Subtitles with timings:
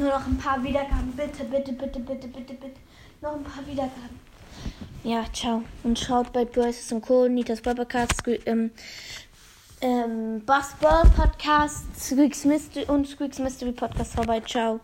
[0.00, 1.12] Nur noch ein paar Wiedergaben.
[1.14, 2.80] Bitte, bitte, bitte, bitte, bitte, bitte.
[3.20, 4.18] Noch ein paar Wiedergaben.
[5.04, 5.62] Ja, ciao.
[5.82, 8.70] Und schaut bei Boys und Co., Nitas Podcast, ähm,
[9.82, 14.40] ähm, Basketball Podcast, Squeaks Mystery und Squeaks Mystery Podcast vorbei.
[14.40, 14.80] Ciao.